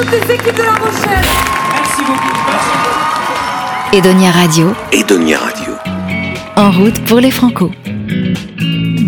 toutes 0.00 0.12
les 0.12 0.34
équipes 0.34 0.56
de 0.56 0.62
La 0.62 0.72
Rochelle. 0.76 1.26
Merci 1.72 2.00
beaucoup. 2.06 2.32
Edonia 3.92 4.30
Radio. 4.30 4.72
Edonia 4.92 5.38
Radio. 5.38 5.74
En 6.56 6.70
route 6.70 6.98
pour 7.04 7.20
les 7.20 7.30
Franco. 7.30 7.70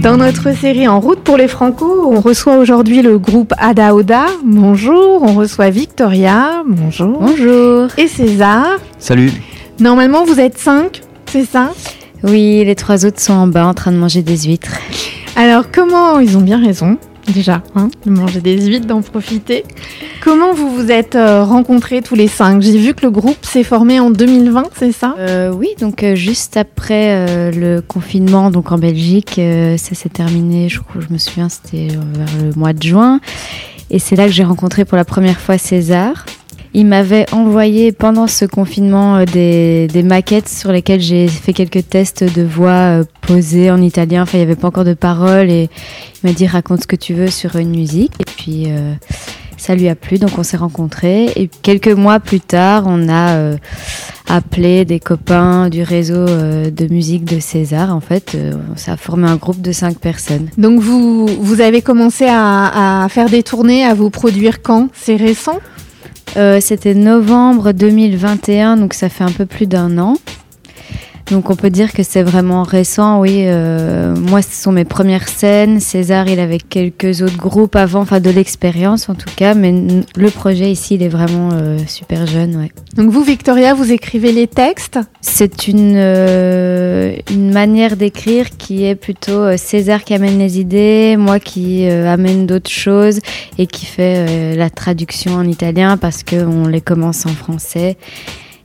Dans 0.03 0.19
notre 0.19 0.55
série 0.55 0.87
En 0.87 1.01
route 1.01 1.21
pour 1.21 1.39
les 1.39 1.49
Franco, 1.49 2.11
on 2.13 2.21
reçoit 2.21 2.59
aujourd'hui 2.59 3.01
le 3.01 3.19
groupe 3.19 3.55
Ada 3.57 3.95
Oda. 3.95 4.27
Bonjour. 4.45 5.23
On 5.23 5.33
reçoit 5.33 5.71
Victoria. 5.71 6.63
Bonjour. 6.67 7.21
Bonjour. 7.21 7.89
Et 7.97 8.07
César. 8.07 8.67
Salut. 8.99 9.33
Normalement, 9.81 10.25
vous 10.25 10.41
êtes 10.41 10.59
cinq, 10.59 11.01
c'est 11.25 11.47
ça? 11.47 11.71
Oui, 12.23 12.65
les 12.67 12.75
trois 12.75 13.07
autres 13.07 13.21
sont 13.21 13.33
en 13.33 13.47
bas 13.47 13.65
en 13.65 13.73
train 13.73 13.93
de 13.93 13.97
manger 13.97 14.21
des 14.21 14.43
huîtres. 14.43 14.77
Alors, 15.37 15.71
comment 15.73 16.19
ils 16.19 16.37
ont 16.37 16.43
bien 16.43 16.63
raison? 16.63 16.99
Déjà, 17.29 17.63
hein, 17.75 17.89
de 18.05 18.11
manger 18.11 18.41
des 18.41 18.61
huîtres, 18.67 18.87
d'en 18.87 19.03
profiter. 19.03 19.65
Comment 20.23 20.53
vous 20.53 20.71
vous 20.75 20.91
êtes 20.91 21.15
euh, 21.15 21.45
rencontrés 21.45 22.03
tous 22.03 22.15
les 22.15 22.29
cinq? 22.29 22.63
J'ai 22.63 22.79
vu 22.79 22.95
que 22.95 23.03
le 23.03 23.11
groupe 23.11 23.45
s'est 23.45 23.65
formé 23.65 24.01
en 24.01 24.11
2020, 24.11 24.65
c'est 24.77 24.93
ça? 24.93 25.15
Euh, 25.19 25.53
Oui, 25.53 25.69
donc 25.81 26.03
euh, 26.03 26.15
juste 26.15 26.57
après 26.57 27.53
le 27.53 27.81
confinement, 27.81 28.51
donc 28.51 28.73
en 28.73 28.79
Belgique, 28.79 29.41
ça 29.77 29.95
s'est 29.95 30.09
terminé. 30.09 30.69
Je 30.69 30.81
je 30.99 31.13
me 31.13 31.19
souviens, 31.19 31.49
c'était 31.49 31.89
vers 31.89 32.29
le 32.43 32.53
mois 32.55 32.73
de 32.73 32.83
juin, 32.83 33.21
et 33.91 33.99
c'est 33.99 34.17
là 34.17 34.27
que 34.27 34.33
j'ai 34.33 34.45
rencontré 34.45 34.85
pour 34.85 34.97
la 34.97 35.05
première 35.05 35.41
fois 35.41 35.59
César. 35.59 36.25
Il 36.75 36.87
m'avait 36.87 37.27
envoyé 37.33 37.93
pendant 37.93 38.27
ce 38.27 38.47
confinement 38.47 39.17
euh, 39.17 39.25
des, 39.27 39.89
des 39.89 40.03
maquettes 40.03 40.49
sur 40.49 40.73
lesquelles 40.73 41.03
j'ai 41.03 41.29
fait 41.29 41.53
quelques 41.53 41.87
tests 41.89 42.25
de 42.25 42.43
voix 42.43 42.71
euh, 43.01 43.05
posées 43.21 43.71
en 43.71 43.83
italien. 43.83 44.23
Enfin, 44.23 44.39
il 44.39 44.41
n'y 44.41 44.47
avait 44.47 44.57
pas 44.57 44.69
encore 44.69 44.85
de 44.85 44.95
paroles 44.95 45.51
et 45.51 45.69
il 46.23 46.27
m'a 46.27 46.33
dit 46.33 46.47
raconte 46.47 46.81
ce 46.83 46.87
que 46.87 46.97
tu 46.97 47.13
veux 47.13 47.29
sur 47.29 47.57
une 47.57 47.71
musique. 47.71 48.13
Et 48.21 48.25
puis 48.25 48.65
euh, 48.69 48.95
ça 49.59 49.75
lui 49.75 49.89
a 49.89 49.95
plu, 49.95 50.19
donc 50.19 50.39
on 50.39 50.43
s'est 50.43 50.57
rencontrés. 50.57 51.27
Et 51.37 51.51
quelques 51.61 51.89
mois 51.93 52.21
plus 52.21 52.41
tard, 52.41 52.85
on 52.87 53.07
a 53.09 53.35
euh, 53.35 53.57
appelé 54.31 54.87
des 54.87 54.99
copains 54.99 55.69
du 55.69 55.83
réseau 55.83 56.15
euh, 56.15 56.71
de 56.71 56.87
musique 56.87 57.27
de 57.27 57.39
César. 57.39 57.95
En 57.95 58.01
fait, 58.01 58.35
ça 58.77 58.95
a 58.95 58.97
formé 58.97 59.29
un 59.29 59.37
groupe 59.37 59.61
de 59.61 59.73
cinq 59.73 59.99
personnes. 59.99 60.49
Donc 60.57 60.81
vous, 60.81 61.27
vous 61.27 61.61
avez 61.61 61.83
commencé 61.83 62.25
à, 62.27 63.05
à 63.05 63.09
faire 63.11 63.29
des 63.29 63.43
tournées, 63.43 63.85
à 63.85 63.93
vous 63.93 64.09
produire 64.09 64.63
quand? 64.63 64.89
C'est 64.95 65.17
récent? 65.17 65.61
C'était 66.35 66.95
novembre 66.95 67.73
2021, 67.73 68.77
donc 68.77 68.95
ça 68.95 69.09
fait 69.09 69.25
un 69.25 69.33
peu 69.33 69.47
plus 69.47 69.67
d'un 69.67 69.99
an. 69.99 70.17
Donc 71.31 71.51
on 71.51 71.57
peut 71.57 71.71
dire 71.71 71.93
que 71.93 72.03
c'est 72.03 72.23
vraiment 72.23 72.63
récent, 72.63 73.21
oui. 73.21 73.45
euh, 73.47 74.15
moi, 74.15 74.43
ce 74.43 74.55
sont 74.55 74.73
mes 74.73 74.85
premières 74.85 75.29
scènes. 75.29 75.81
César, 75.81 76.29
il 76.29 76.41
avait 76.41 76.59
quelques 76.59 77.23
autres 77.23 77.37
groupes 77.37 77.77
avant, 77.77 78.01
enfin 78.01 78.21
de 78.21 78.31
l'expérience 78.31 79.09
en 79.09 79.15
tout 79.15 79.31
cas, 79.35 79.55
mais 79.55 79.73
le 80.17 80.31
projet 80.31 80.71
ici, 80.71 80.97
il 80.97 81.03
est 81.03 81.09
vraiment 81.09 81.51
euh, 81.53 81.79
super 81.87 82.27
jeune, 82.27 82.57
ouais. 82.57 82.71
Donc 82.97 83.11
vous, 83.11 83.23
Victoria, 83.23 83.73
vous 83.73 83.93
écrivez 83.93 84.33
les 84.33 84.47
textes? 84.47 84.99
C'est 85.21 85.69
une, 85.69 85.95
euh, 85.97 87.17
une 87.31 87.53
manière 87.53 87.97
d'écrire 87.97 88.51
qui 88.59 88.85
est 88.85 88.95
plutôt 88.95 89.57
César 89.57 90.05
qui 90.05 90.15
amène 90.15 90.39
les 90.39 90.61
idées, 90.61 91.17
moi 91.17 91.39
qui 91.41 91.87
amène 91.87 92.47
d'autres 92.47 92.71
choses 92.71 93.21
et 93.59 93.67
qui 93.67 93.87
fait 93.87 94.55
la 94.57 94.69
traduction 94.69 95.35
en 95.35 95.45
italien 95.45 95.97
parce 95.97 96.23
qu'on 96.23 96.67
les 96.67 96.81
commence 96.81 97.25
en 97.25 97.31
français 97.31 97.97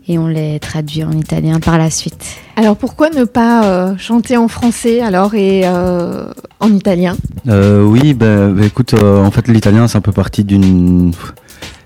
et 0.08 0.18
on 0.18 0.28
les 0.28 0.60
traduit 0.60 1.04
en 1.04 1.12
italien 1.12 1.60
par 1.60 1.78
la 1.78 1.90
suite. 1.90 2.38
Alors 2.56 2.76
pourquoi 2.76 3.10
ne 3.10 3.26
pas 3.26 3.66
euh, 3.66 3.98
chanter 3.98 4.38
en 4.38 4.48
français 4.48 5.02
alors 5.02 5.36
et 5.36 5.62
euh, 5.66 6.32
en 6.60 6.72
italien? 6.74 7.16
Euh, 7.48 7.84
oui, 7.84 8.14
ben 8.14 8.54
bah, 8.54 8.66
écoute, 8.66 8.94
euh, 8.94 9.24
en 9.24 9.32
fait 9.32 9.48
l'italien 9.48 9.88
c'est 9.88 9.98
un 9.98 10.02
peu 10.02 10.12
parti 10.12 10.44
d'une, 10.44 11.12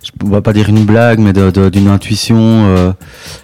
je 0.03 0.11
on 0.23 0.30
va 0.30 0.42
pas 0.42 0.53
dire 0.53 0.69
une 0.69 0.83
blague, 0.83 1.19
mais 1.19 1.33
d'une 1.33 1.88
intuition. 1.88 2.38
euh, 2.38 2.92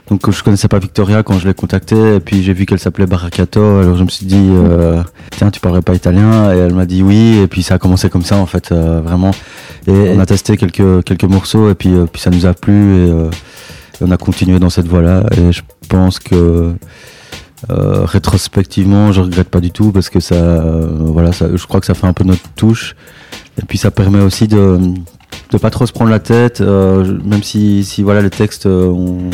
donc 0.10 0.30
je 0.30 0.44
connaissais 0.44 0.68
pas 0.68 0.80
Victoria 0.80 1.24
quand 1.24 1.38
je 1.40 1.48
l'ai 1.48 1.54
contactée, 1.54 2.16
et 2.16 2.20
puis 2.20 2.44
j'ai 2.44 2.54
vu 2.54 2.66
qu'elle 2.66 2.80
s'appelait 2.80 3.06
Baracato, 3.08 3.62
alors 3.80 3.98
je 3.98 4.04
me 4.04 4.10
suis 4.10 4.26
dit 4.26 4.50
euh, 4.52 5.02
tiens 5.32 5.52
tu 5.52 5.60
parlerais 5.60 5.82
pas 5.82 5.96
italien, 5.96 6.54
et 6.54 6.58
elle 6.58 6.74
m'a 6.74 6.86
dit 6.86 7.04
oui, 7.04 7.40
et 7.40 7.48
puis 7.48 7.64
ça 7.64 7.76
a 7.76 7.78
commencé 7.78 8.10
comme 8.10 8.24
ça 8.24 8.38
en 8.38 8.46
fait 8.46 8.72
euh, 8.72 9.02
vraiment. 9.02 9.32
Et 9.88 9.92
on 10.16 10.20
a 10.20 10.26
testé 10.26 10.58
quelques 10.58 11.04
quelques 11.04 11.24
morceaux, 11.24 11.70
et 11.70 11.76
puis 11.76 11.94
euh, 11.94 12.06
puis 12.12 12.22
ça 12.22 12.30
nous 12.30 12.46
a 12.46 12.54
plu, 12.54 12.74
et, 12.74 13.10
euh, 13.12 13.30
on 14.02 14.12
a 14.12 14.18
continué 14.18 14.60
dans 14.60 14.70
cette 14.70 14.88
voie-là, 14.88 15.24
et 15.38 15.52
je 15.52 15.62
pense 15.90 16.20
que 16.20 16.74
euh, 17.72 18.06
rétrospectivement, 18.06 19.12
je 19.12 19.22
regrette 19.22 19.50
pas 19.50 19.60
du 19.62 19.72
tout 19.72 19.92
parce 19.92 20.10
que 20.10 20.20
ça, 20.20 20.36
euh, 20.36 20.88
voilà, 21.00 21.32
je 21.32 21.66
crois 21.66 21.80
que 21.80 21.86
ça 21.88 21.94
fait 21.96 22.06
un 22.08 22.14
peu 22.14 22.24
notre 22.24 22.48
touche. 22.56 22.96
Et 23.62 23.66
puis 23.66 23.78
ça 23.80 23.90
permet 23.92 24.20
aussi 24.22 24.48
de 24.48 24.80
de 25.52 25.58
pas 25.58 25.70
trop 25.70 25.86
se 25.86 25.94
prendre 25.94 26.12
la 26.12 26.20
tête, 26.20 26.60
euh, 26.62 27.18
même 27.24 27.42
si, 27.42 27.84
voilà 28.04 28.22
les 28.22 28.30
textes 28.30 28.66
ont- 28.68 29.30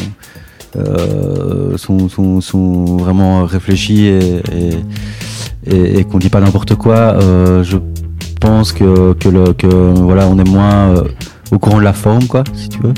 sont, 1.77 2.09
sont, 2.09 2.41
sont 2.41 2.97
vraiment 2.97 3.45
réfléchis 3.45 4.05
et, 4.07 4.41
et, 4.51 4.69
et- 5.67 5.99
et 5.99 6.03
qu'on 6.03 6.19
dit 6.19 6.29
pas 6.29 6.39
n'importe 6.39 6.75
quoi. 6.75 7.17
je 7.63 7.77
pense 8.39 8.73
que 8.73 9.13
que, 9.13 9.67
voilà, 9.67 10.27
on 10.27 10.37
est 10.39 10.47
moins 10.49 11.03
au 11.51 11.59
courant 11.59 11.77
de 11.79 11.83
la 11.83 11.93
forme, 11.93 12.25
quoi, 12.27 12.43
si 12.55 12.69
tu 12.69 12.79
veux, 12.79 12.93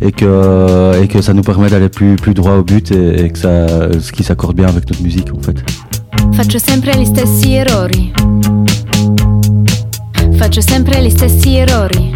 et 0.00 0.12
que 0.12 1.02
et 1.02 1.08
que 1.08 1.20
ça 1.20 1.32
nous 1.32 1.42
permet 1.42 1.68
d'aller 1.68 1.88
plus 1.88 2.34
droit 2.34 2.52
au 2.52 2.62
but 2.62 2.90
et, 2.90 3.24
et 3.24 3.30
que 3.30 3.38
ça, 3.38 3.66
ce 3.98 4.12
qui 4.12 4.24
s'accorde 4.24 4.56
bien 4.56 4.68
avec 4.68 4.88
notre 4.88 5.02
musique, 5.02 5.32
en 5.36 5.42
fait. 5.42 5.62
Faccio 6.32 6.58
sempre 6.58 6.96
gli 6.96 7.04
stessi 7.04 7.54
errori. 7.54 8.12
Faccio 10.36 10.60
sempre 10.60 11.02
gli 11.02 11.10
stessi 11.10 11.56
errori. 11.56 12.14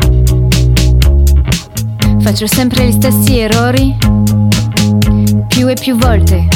Faccio 2.20 2.46
sempre 2.46 2.86
gli 2.86 2.92
stessi 2.92 3.38
errori. 3.38 3.94
Più 5.48 5.68
e 5.68 5.74
più 5.74 5.96
volte. 5.96 6.48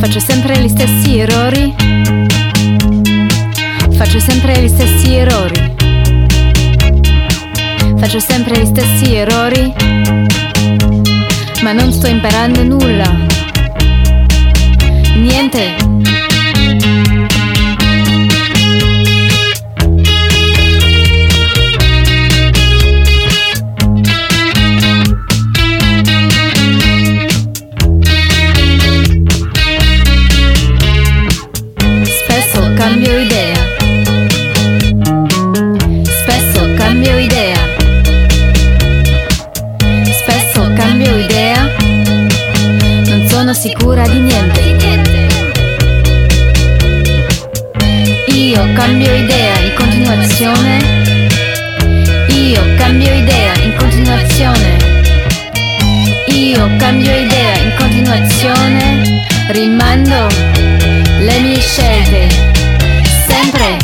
Faccio 0.00 0.18
sempre 0.18 0.58
gli 0.58 0.68
stessi 0.68 1.18
errori. 1.18 1.74
Faccio 3.92 4.18
sempre 4.18 4.60
gli 4.60 4.68
stessi 4.68 5.12
errori. 5.12 5.81
Faccio 8.02 8.18
sempre 8.18 8.58
gli 8.58 8.66
stessi 8.66 9.14
errori. 9.14 9.72
Ma 11.62 11.70
non 11.70 11.92
sto 11.92 12.08
imparando 12.08 12.64
nulla. 12.64 13.08
Niente. 15.14 15.76
Spesso 32.02 32.72
cambio 32.74 33.20
idea. 33.20 33.51
Io 56.62 56.68
cambio 56.78 57.10
idea 57.10 57.54
in 57.58 57.72
continuazione. 57.76 59.24
Rimando 59.48 60.28
le 61.18 61.40
mie 61.40 61.58
scelte. 61.58 62.28
Sempre. 63.26 63.78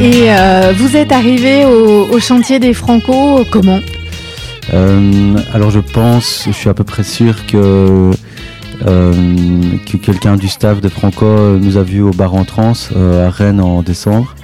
Et 0.00 0.32
euh, 0.32 0.72
vous 0.74 0.96
êtes 0.96 1.12
arrivé 1.12 1.66
au, 1.66 2.08
au 2.10 2.18
chantier 2.18 2.58
des 2.58 2.72
Franco 2.72 3.44
comment? 3.50 3.80
Euh, 4.72 5.36
alors 5.52 5.70
je 5.70 5.80
pense, 5.80 6.44
je 6.46 6.52
suis 6.52 6.70
à 6.70 6.74
peu 6.74 6.84
près 6.84 7.02
sûr 7.02 7.44
que, 7.44 8.10
euh, 8.86 9.12
que 9.84 9.98
quelqu'un 9.98 10.36
du 10.36 10.48
staff 10.48 10.80
de 10.80 10.88
Franco 10.88 11.58
nous 11.58 11.76
a 11.76 11.82
vus 11.82 12.00
au 12.00 12.12
bar 12.12 12.32
en 12.32 12.46
trans 12.46 12.72
euh, 12.96 13.28
à 13.28 13.30
Rennes 13.30 13.60
en 13.60 13.82
décembre. 13.82 14.34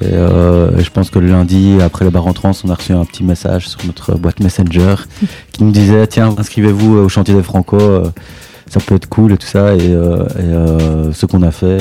Et, 0.00 0.12
euh, 0.14 0.82
je 0.82 0.90
pense 0.90 1.10
que 1.10 1.18
le 1.18 1.28
lundi, 1.28 1.78
après 1.82 2.04
le 2.04 2.10
bar 2.10 2.26
en 2.26 2.32
trans, 2.32 2.52
on 2.64 2.70
a 2.70 2.74
reçu 2.74 2.92
un 2.92 3.04
petit 3.04 3.24
message 3.24 3.68
sur 3.68 3.84
notre 3.86 4.16
boîte 4.16 4.40
Messenger 4.40 4.94
qui 5.52 5.64
nous 5.64 5.70
disait 5.70 6.06
tiens, 6.06 6.34
inscrivez-vous 6.36 6.96
au 6.96 7.08
chantier 7.08 7.34
des 7.34 7.42
Franco, 7.42 7.78
euh, 7.78 8.04
ça 8.68 8.80
peut 8.80 8.94
être 8.94 9.08
cool 9.08 9.32
et 9.32 9.36
tout 9.36 9.46
ça. 9.46 9.74
Et, 9.74 9.80
euh, 9.82 10.24
et, 10.38 10.42
euh, 10.42 11.12
ce 11.12 11.26
qu'on 11.26 11.42
a 11.42 11.50
fait, 11.50 11.78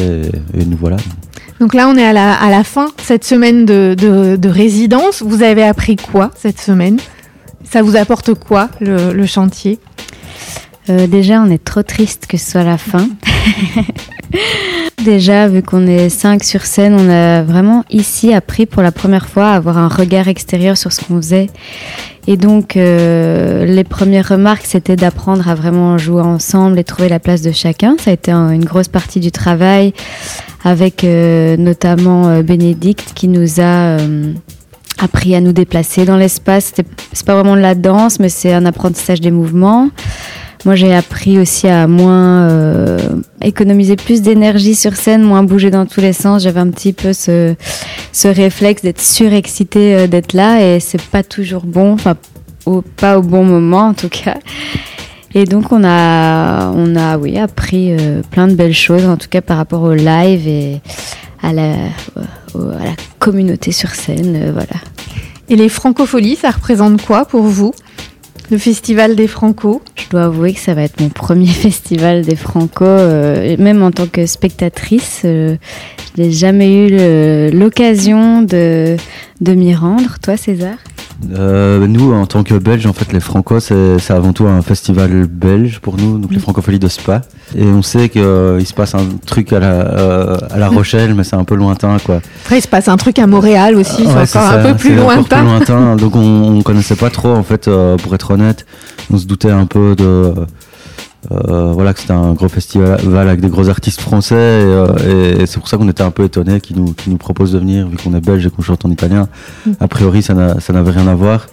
et, 0.53 0.61
et 0.61 0.65
nous 0.65 0.77
voilà. 0.77 0.97
Donc 1.59 1.73
là, 1.73 1.87
on 1.87 1.95
est 1.95 2.05
à 2.05 2.13
la, 2.13 2.33
à 2.33 2.49
la 2.49 2.63
fin 2.63 2.87
cette 3.01 3.23
semaine 3.23 3.65
de, 3.65 3.95
de, 3.97 4.35
de 4.35 4.49
résidence. 4.49 5.21
Vous 5.21 5.43
avez 5.43 5.63
appris 5.63 5.95
quoi 5.95 6.31
cette 6.35 6.59
semaine? 6.59 6.97
Ça 7.63 7.81
vous 7.81 7.95
apporte 7.95 8.33
quoi 8.33 8.69
le, 8.81 9.13
le 9.13 9.25
chantier? 9.25 9.79
Euh, 10.89 11.07
déjà, 11.07 11.41
on 11.41 11.49
est 11.49 11.63
trop 11.63 11.83
triste 11.83 12.27
que 12.27 12.37
ce 12.37 12.51
soit 12.51 12.63
la 12.63 12.77
fin. 12.77 13.07
Déjà, 15.03 15.47
vu 15.47 15.61
qu'on 15.61 15.85
est 15.85 16.09
cinq 16.09 16.43
sur 16.43 16.61
scène, 16.65 16.95
on 16.97 17.09
a 17.09 17.41
vraiment 17.43 17.83
ici 17.89 18.33
appris 18.33 18.65
pour 18.65 18.81
la 18.81 18.91
première 18.91 19.27
fois 19.27 19.47
à 19.49 19.55
avoir 19.55 19.77
un 19.77 19.87
regard 19.89 20.27
extérieur 20.27 20.77
sur 20.77 20.91
ce 20.93 21.01
qu'on 21.03 21.17
faisait. 21.17 21.49
Et 22.25 22.37
donc, 22.37 22.77
euh, 22.77 23.65
les 23.65 23.83
premières 23.83 24.29
remarques, 24.29 24.65
c'était 24.65 24.95
d'apprendre 24.95 25.49
à 25.49 25.55
vraiment 25.55 25.97
jouer 25.97 26.21
ensemble 26.21 26.79
et 26.79 26.83
trouver 26.85 27.09
la 27.09 27.19
place 27.19 27.41
de 27.41 27.51
chacun. 27.51 27.95
Ça 27.99 28.11
a 28.11 28.13
été 28.13 28.31
un- 28.31 28.51
une 28.51 28.63
grosse 28.63 28.87
partie 28.87 29.19
du 29.19 29.31
travail 29.31 29.93
avec 30.63 31.03
euh, 31.03 31.57
notamment 31.57 32.27
euh, 32.29 32.41
Bénédicte 32.41 33.11
qui 33.13 33.27
nous 33.27 33.59
a 33.59 33.99
euh, 33.99 34.31
appris 34.99 35.35
à 35.35 35.41
nous 35.41 35.51
déplacer 35.51 36.05
dans 36.05 36.15
l'espace. 36.15 36.71
C'est 37.11 37.25
pas 37.25 37.33
vraiment 37.35 37.57
de 37.57 37.61
la 37.61 37.75
danse, 37.75 38.21
mais 38.21 38.29
c'est 38.29 38.53
un 38.53 38.65
apprentissage 38.65 39.19
des 39.19 39.31
mouvements. 39.31 39.89
Moi, 40.65 40.75
j'ai 40.75 40.93
appris 40.95 41.39
aussi 41.39 41.67
à 41.67 41.87
moins 41.87 42.47
euh, 42.49 42.97
économiser 43.41 43.97
plus 43.97 44.21
d'énergie 44.21 44.75
sur 44.75 44.95
scène, 44.95 45.21
moins 45.21 45.43
bouger 45.43 45.69
dans 45.71 45.85
tous 45.85 45.99
les 45.99 46.13
sens. 46.13 46.43
J'avais 46.43 46.61
un 46.61 46.69
petit 46.69 46.93
peu 46.93 47.11
ce, 47.11 47.53
ce 48.13 48.27
réflexe 48.29 48.81
d'être 48.81 49.01
surexcité 49.01 49.95
euh, 49.95 50.07
d'être 50.07 50.31
là 50.31 50.61
et 50.65 50.79
c'est 50.79 51.01
pas 51.01 51.21
toujours 51.23 51.63
bon, 51.65 51.91
enfin 51.93 52.15
au- 52.65 52.81
pas 52.81 53.17
au 53.19 53.21
bon 53.21 53.43
moment 53.43 53.87
en 53.87 53.93
tout 53.93 54.07
cas. 54.07 54.37
Et 55.35 55.43
donc 55.43 55.71
on 55.73 55.83
a, 55.83 56.69
on 56.73 56.95
a 56.95 57.17
oui 57.17 57.37
appris 57.37 57.91
euh, 57.91 58.21
plein 58.31 58.47
de 58.47 58.53
belles 58.55 58.73
choses, 58.73 59.05
en 59.05 59.17
tout 59.17 59.27
cas 59.29 59.41
par 59.41 59.57
rapport 59.57 59.81
au 59.81 59.93
live 59.93 60.47
et 60.47 60.79
à 61.41 61.51
la, 61.51 61.73
au- 62.53 62.69
à 62.69 62.85
la 62.85 62.95
communauté 63.19 63.73
sur 63.73 63.89
scène, 63.89 64.35
euh, 64.41 64.51
voilà. 64.53 64.79
Et 65.49 65.57
les 65.57 65.67
francopholies, 65.67 66.37
ça 66.37 66.51
représente 66.51 67.01
quoi 67.05 67.25
pour 67.25 67.43
vous 67.43 67.73
Le 68.49 68.57
festival 68.57 69.15
des 69.17 69.27
Franco? 69.27 69.81
Je 69.92 69.92
dois 70.13 70.25
avouer 70.25 70.53
que 70.53 70.59
ça 70.59 70.73
va 70.73 70.83
être 70.83 70.99
mon 71.01 71.09
premier 71.09 71.47
festival 71.65 72.21
des 72.23 72.35
Franco, 72.35 72.85
euh, 72.85 73.55
même 73.57 73.83
en 73.83 73.91
tant 73.91 74.07
que 74.07 74.25
spectatrice, 74.25 75.21
euh, 75.25 75.55
je 76.15 76.21
n'ai 76.21 76.31
jamais 76.31 76.87
eu 76.87 77.51
l'occasion 77.51 78.41
de, 78.43 78.95
de 79.41 79.53
m'y 79.53 79.73
rendre. 79.75 80.17
Toi, 80.21 80.37
César? 80.37 80.75
Euh, 81.37 81.87
nous, 81.87 82.13
en 82.13 82.25
tant 82.25 82.43
que 82.43 82.55
Belges, 82.55 82.85
en 82.85 82.93
fait, 82.93 83.11
les 83.13 83.19
Franco, 83.19 83.59
c'est 83.59 83.97
avant 84.11 84.33
tout 84.33 84.45
un 84.47 84.61
festival 84.61 85.25
belge 85.27 85.79
pour 85.79 85.97
nous, 85.97 86.17
donc 86.17 86.31
les 86.31 86.39
Francopholies 86.39 86.79
de 86.79 86.87
Spa. 86.87 87.21
Et 87.55 87.63
on 87.65 87.81
sait 87.81 88.09
qu'il 88.09 88.21
se 88.21 88.73
passe 88.75 88.95
un 88.95 89.05
truc 89.25 89.53
à 89.53 89.59
la, 89.59 89.67
euh, 89.71 90.37
à 90.51 90.57
la 90.57 90.67
Rochelle, 90.69 91.13
mais 91.15 91.23
c'est 91.23 91.35
un 91.35 91.43
peu 91.43 91.55
lointain, 91.55 91.97
quoi. 92.03 92.19
Après, 92.43 92.57
il 92.59 92.61
se 92.61 92.67
passe 92.67 92.87
un 92.87 92.97
truc 92.97 93.19
à 93.19 93.27
Montréal 93.27 93.75
aussi, 93.75 94.03
Ouais, 94.03 94.25
c'est 94.25 94.37
encore 94.39 94.49
ça, 94.51 94.59
un 94.61 94.71
peu 94.71 94.75
plus 94.77 94.95
lointain. 94.95 95.37
plus 95.39 95.45
lointain. 95.45 95.95
Donc 95.95 96.15
on, 96.15 96.57
on 96.57 96.61
connaissait 96.61 96.95
pas 96.95 97.09
trop, 97.09 97.33
en 97.33 97.43
fait, 97.43 97.67
euh, 97.67 97.97
pour 97.97 98.13
être 98.15 98.31
honnête. 98.31 98.65
On 99.11 99.17
se 99.17 99.25
doutait 99.25 99.51
un 99.51 99.65
peu 99.65 99.95
de. 99.95 100.33
Euh, 101.31 101.71
voilà, 101.73 101.93
que 101.93 101.99
c'était 102.01 102.13
un 102.13 102.33
gros 102.33 102.49
festival 102.49 102.99
avec 103.27 103.39
des 103.39 103.47
gros 103.49 103.69
artistes 103.69 104.01
français. 104.01 104.35
Et, 104.35 104.65
euh, 104.65 105.39
et 105.41 105.45
c'est 105.45 105.59
pour 105.59 105.67
ça 105.69 105.77
qu'on 105.77 105.87
était 105.89 106.03
un 106.03 106.11
peu 106.11 106.23
étonnés 106.23 106.59
qu'ils 106.61 106.75
nous, 106.77 106.93
qu'ils 106.93 107.11
nous 107.11 107.17
proposent 107.17 107.53
de 107.53 107.59
venir, 107.59 107.87
vu 107.87 107.97
qu'on 107.97 108.13
est 108.13 108.21
belge 108.25 108.45
et 108.45 108.49
qu'on 108.49 108.61
chante 108.61 108.83
en 108.85 108.91
italien. 108.91 109.27
A 109.79 109.87
priori, 109.87 110.21
ça 110.21 110.33
n'a- 110.33 110.59
ça 110.59 110.73
n'avait 110.73 110.91
rien 110.91 111.07
à 111.07 111.15
voir. 111.15 111.47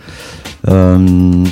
Euh, 0.68 1.44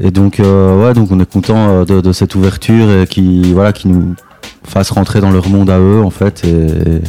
et 0.00 0.10
donc, 0.10 0.40
euh, 0.40 0.84
ouais, 0.86 0.94
donc 0.94 1.10
on 1.10 1.20
est 1.20 1.30
content 1.30 1.84
de, 1.84 2.00
de 2.00 2.12
cette 2.12 2.34
ouverture 2.34 2.90
et 2.90 3.06
qui, 3.06 3.52
voilà, 3.52 3.72
qui 3.72 3.88
nous 3.88 4.14
fasse 4.64 4.90
rentrer 4.90 5.20
dans 5.20 5.30
leur 5.30 5.48
monde 5.48 5.70
à 5.70 5.78
eux, 5.78 6.02
en 6.02 6.10
fait. 6.10 6.44
Et, 6.44 6.48
et 6.50 7.00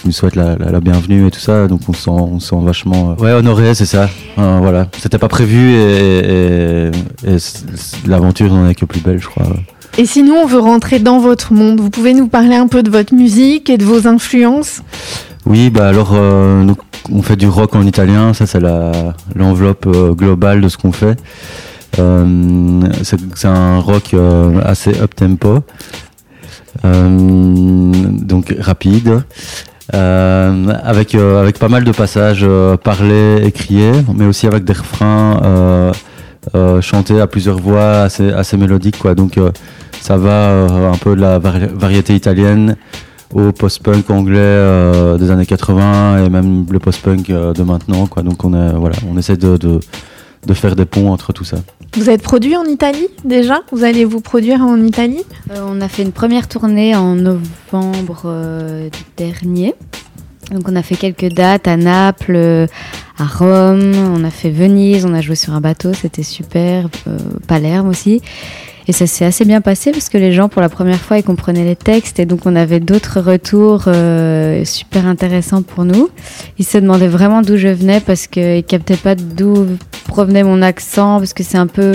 qui 0.00 0.06
nous 0.06 0.12
souhaite 0.12 0.36
la, 0.36 0.54
la- 0.56 0.70
la 0.70 0.80
bienvenue 0.80 1.26
et 1.26 1.30
tout 1.30 1.40
ça. 1.40 1.66
Donc 1.66 1.80
on 1.88 1.92
se 1.92 2.02
sent, 2.02 2.10
on 2.10 2.38
se 2.38 2.48
sent 2.50 2.56
vachement. 2.62 3.16
euh, 3.18 3.22
ouais, 3.24 3.32
honoré, 3.32 3.74
c'est 3.74 3.84
ça. 3.86 4.08
Euh, 4.38 4.58
voilà. 4.62 4.86
C'était 4.98 5.18
pas 5.18 5.26
prévu 5.28 5.72
et, 5.74 6.90
l'aventure 8.06 8.52
n'en 8.52 8.68
est 8.68 8.74
que 8.74 8.84
plus 8.84 9.00
belle, 9.00 9.20
je 9.20 9.26
crois. 9.26 9.46
Et 9.96 10.06
si 10.06 10.22
nous, 10.22 10.34
on 10.34 10.46
veut 10.46 10.60
rentrer 10.60 10.98
dans 10.98 11.18
votre 11.18 11.52
monde, 11.52 11.80
vous 11.80 11.90
pouvez 11.90 12.14
nous 12.14 12.28
parler 12.28 12.54
un 12.54 12.68
peu 12.68 12.82
de 12.82 12.90
votre 12.90 13.14
musique 13.14 13.70
et 13.70 13.78
de 13.78 13.84
vos 13.84 14.06
influences 14.06 14.82
Oui, 15.46 15.70
bah 15.70 15.88
alors, 15.88 16.10
euh, 16.14 16.62
nous, 16.62 16.76
on 17.12 17.22
fait 17.22 17.36
du 17.36 17.48
rock 17.48 17.74
en 17.74 17.82
italien, 17.86 18.34
ça 18.34 18.46
c'est 18.46 18.60
l'enveloppe 19.34 19.86
euh, 19.86 20.12
globale 20.12 20.60
de 20.60 20.68
ce 20.68 20.76
qu'on 20.76 20.92
fait. 20.92 21.18
Euh, 21.98 22.80
c'est 23.02 23.46
un 23.46 23.80
rock 23.80 24.14
assez 24.64 25.00
up-tempo, 25.00 25.60
donc 26.84 28.54
rapide, 28.58 29.22
avec, 29.92 31.14
avec 31.14 31.58
pas 31.58 31.68
mal 31.68 31.84
de 31.84 31.92
passages 31.92 32.42
euh, 32.42 32.76
parlés 32.76 33.40
et 33.42 33.52
criés, 33.52 33.92
mais 34.14 34.26
aussi 34.26 34.46
avec 34.46 34.64
des 34.64 34.74
refrains 34.74 35.92
chantés 36.82 37.20
à 37.20 37.26
plusieurs 37.26 37.58
voix, 37.58 38.02
assez, 38.02 38.30
assez 38.30 38.56
mélodiques. 38.56 38.98
Quoi. 38.98 39.14
Donc 39.14 39.38
ça 40.00 40.16
va 40.16 40.30
euh, 40.50 40.92
un 40.92 40.96
peu 40.96 41.14
de 41.16 41.20
la 41.20 41.38
vari- 41.38 41.68
variété 41.72 42.14
italienne 42.14 42.76
au 43.34 43.52
post-punk 43.52 44.08
anglais 44.10 44.38
euh, 44.40 45.18
des 45.18 45.30
années 45.30 45.44
80 45.46 46.24
et 46.24 46.30
même 46.30 46.64
le 46.70 46.78
post-punk 46.78 47.28
euh, 47.30 47.52
de 47.52 47.62
maintenant. 47.62 48.06
Quoi. 48.06 48.22
Donc 48.22 48.44
on, 48.44 48.54
est, 48.54 48.72
voilà, 48.72 48.96
on 49.10 49.18
essaie 49.18 49.36
de, 49.36 49.56
de, 49.56 49.80
de 50.46 50.54
faire 50.54 50.74
des 50.76 50.86
ponts 50.86 51.10
entre 51.12 51.32
tout 51.32 51.44
ça. 51.44 51.58
Vous 51.96 52.08
êtes 52.10 52.22
produit 52.22 52.56
en 52.56 52.64
Italie 52.64 53.08
déjà? 53.24 53.60
Vous 53.72 53.84
allez 53.84 54.04
vous 54.04 54.20
produire 54.20 54.60
en 54.62 54.76
Italie? 54.82 55.24
Euh, 55.50 55.60
on 55.66 55.80
a 55.80 55.88
fait 55.88 56.02
une 56.02 56.12
première 56.12 56.48
tournée 56.48 56.94
en 56.96 57.14
novembre 57.16 58.22
euh, 58.26 58.88
dernier. 59.16 59.74
Donc 60.50 60.66
on 60.66 60.76
a 60.76 60.82
fait 60.82 60.96
quelques 60.96 61.28
dates 61.32 61.68
à 61.68 61.76
Naples, 61.76 62.32
euh, 62.34 62.66
à 63.18 63.24
Rome, 63.24 63.92
on 64.14 64.22
a 64.24 64.30
fait 64.30 64.50
Venise, 64.50 65.04
on 65.04 65.12
a 65.12 65.20
joué 65.20 65.34
sur 65.34 65.52
un 65.52 65.60
bateau, 65.60 65.92
c'était 65.92 66.22
super, 66.22 66.88
euh, 67.08 67.18
Palerme 67.46 67.88
aussi. 67.88 68.22
Et 68.86 68.92
ça 68.92 69.06
s'est 69.06 69.26
assez 69.26 69.44
bien 69.44 69.60
passé 69.60 69.90
parce 69.90 70.08
que 70.08 70.16
les 70.16 70.32
gens 70.32 70.48
pour 70.48 70.62
la 70.62 70.70
première 70.70 70.98
fois 70.98 71.18
ils 71.18 71.22
comprenaient 71.22 71.64
les 71.64 71.76
textes 71.76 72.20
et 72.20 72.24
donc 72.24 72.46
on 72.46 72.56
avait 72.56 72.80
d'autres 72.80 73.20
retours 73.20 73.84
euh, 73.86 74.64
super 74.64 75.06
intéressants 75.06 75.60
pour 75.60 75.84
nous. 75.84 76.08
Ils 76.58 76.64
se 76.64 76.78
demandaient 76.78 77.08
vraiment 77.08 77.42
d'où 77.42 77.58
je 77.58 77.68
venais 77.68 78.00
parce 78.00 78.26
qu'ils 78.26 78.64
captaient 78.64 78.96
pas 78.96 79.14
d'où 79.14 79.66
provenait 80.06 80.42
mon 80.42 80.62
accent 80.62 81.18
parce 81.18 81.34
que 81.34 81.42
c'est 81.42 81.58
un 81.58 81.66
peu 81.66 81.92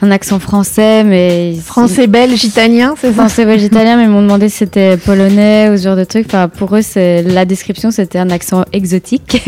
un 0.00 0.10
accent 0.10 0.38
français 0.38 1.04
mais 1.04 1.56
Français, 1.62 2.06
belge, 2.06 2.42
italien, 2.42 2.94
c'est 2.98 3.08
ça? 3.08 3.12
Français 3.12 3.44
végétalien, 3.44 3.98
mais 3.98 4.04
ils 4.04 4.10
m'ont 4.10 4.22
demandé 4.22 4.48
si 4.48 4.58
c'était 4.58 4.96
polonais 4.96 5.68
ou 5.68 5.76
ce 5.76 5.82
genre 5.82 5.96
de 5.96 6.04
truc. 6.04 6.24
Enfin, 6.26 6.48
pour 6.48 6.74
eux, 6.74 6.82
c'est 6.82 7.22
la 7.22 7.44
description, 7.44 7.90
c'était 7.90 8.18
un 8.18 8.30
accent 8.30 8.64
exotique. 8.72 9.42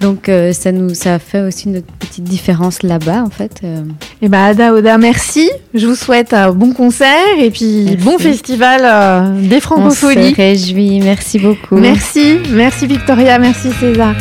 Donc, 0.00 0.28
euh, 0.28 0.52
ça 0.52 0.72
nous, 0.72 0.94
ça 0.94 1.14
a 1.14 1.18
fait 1.18 1.40
aussi 1.40 1.68
une 1.68 1.80
petite 1.82 2.24
différence 2.24 2.82
là-bas, 2.82 3.22
en 3.24 3.30
fait. 3.30 3.60
euh. 3.64 3.80
Eh 4.22 4.28
ben 4.28 4.38
Ada 4.44 4.74
Oda, 4.74 4.98
merci. 4.98 5.50
Je 5.74 5.86
vous 5.86 5.94
souhaite 5.94 6.32
un 6.34 6.52
bon 6.52 6.72
concert 6.72 7.08
et 7.38 7.50
puis 7.50 7.84
Merci. 7.84 7.96
bon 8.04 8.18
festival 8.18 8.80
euh, 8.84 9.40
des 9.48 9.56
On 9.56 9.60
francopholies. 9.60 10.30
se 10.32 10.36
réjouit. 10.36 11.00
Merci 11.00 11.38
beaucoup. 11.38 11.76
Merci, 11.76 12.38
merci 12.50 12.86
Victoria, 12.86 13.38
merci 13.38 13.70
César. 13.80 14.14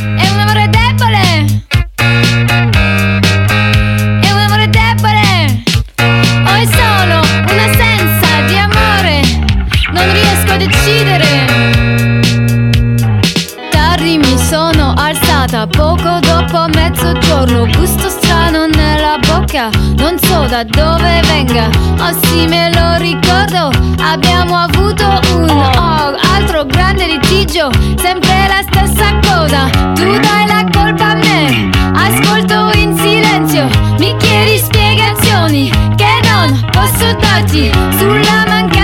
Bocca. 19.55 19.69
Non 19.97 20.19
so 20.19 20.45
da 20.47 20.63
dove 20.63 21.21
venga. 21.27 21.69
Oh 22.00 22.13
sì, 22.24 22.45
me 22.47 22.69
lo 22.74 22.97
ricordo. 22.97 23.71
Abbiamo 24.01 24.57
avuto 24.57 25.05
un 25.33 25.50
oh, 25.50 26.15
altro 26.35 26.65
grande 26.65 27.07
litigio. 27.07 27.71
Sempre 27.97 28.47
la 28.47 28.62
stessa 28.69 29.17
cosa. 29.21 29.69
Tu 29.95 30.19
dai 30.19 30.47
la 30.47 30.65
colpa 30.71 31.12
a 31.12 31.15
me. 31.15 31.69
Ascolto 31.93 32.77
in 32.77 32.97
silenzio. 32.97 33.67
Mi 33.97 34.15
chiedi 34.17 34.57
spiegazioni 34.57 35.69
che 35.95 36.19
non 36.24 36.65
posso 36.71 37.15
darti 37.19 37.71
sulla 37.97 38.43
mancanza 38.47 38.75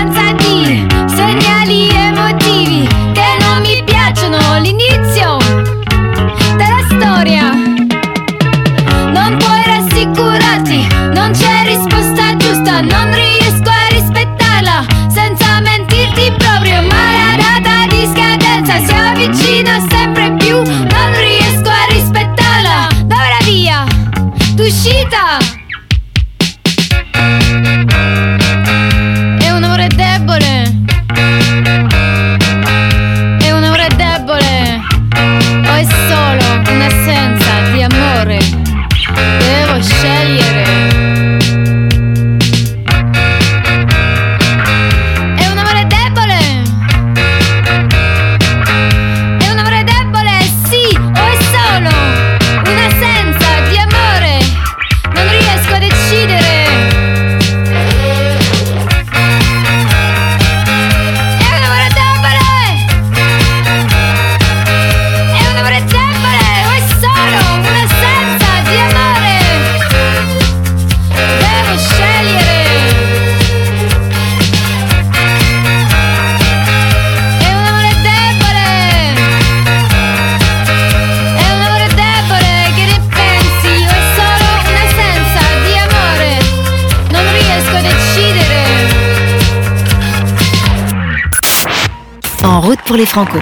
pour 92.92 92.98
les 92.98 93.06
Franco. 93.06 93.38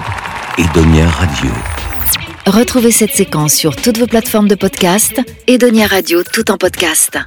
Edonia 0.58 1.08
Radio. 1.08 1.50
Retrouvez 2.46 2.92
cette 2.92 3.10
séquence 3.10 3.52
sur 3.52 3.74
toutes 3.74 3.98
vos 3.98 4.06
plateformes 4.06 4.46
de 4.46 4.54
podcast. 4.54 5.20
Edonia 5.48 5.88
Radio, 5.88 6.22
tout 6.22 6.52
en 6.52 6.56
podcast. 6.56 7.18